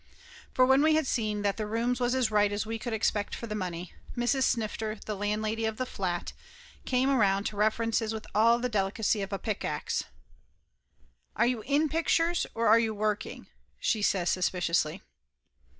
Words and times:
For 0.55 0.65
when 0.65 0.81
we 0.81 0.95
had 0.95 1.05
seen 1.05 1.43
that 1.43 1.57
the 1.57 1.67
rooms 1.67 1.99
was 1.99 2.15
as 2.15 2.31
right 2.31 2.51
as 2.51 2.65
we 2.65 2.79
could 2.79 2.91
expect 2.91 3.35
for 3.35 3.45
the 3.45 3.53
money, 3.53 3.93
Mrs. 4.17 4.45
Snifter, 4.45 4.95
the 4.95 5.13
landlady 5.15 5.63
of 5.65 5.77
the 5.77 5.85
flat, 5.85 6.33
come 6.87 7.11
around 7.11 7.43
to 7.43 7.55
references 7.55 8.11
with 8.11 8.25
all 8.33 8.57
the 8.57 8.67
delicacy 8.67 9.21
of 9.21 9.31
a 9.31 9.37
pickax. 9.37 10.05
"Are 11.35 11.45
you 11.45 11.61
in 11.67 11.87
pictures 11.87 12.47
or 12.55 12.67
are 12.67 12.79
you 12.79 12.95
working?" 12.95 13.45
she 13.79 14.01
says 14.01 14.31
suspiciously. 14.31 15.03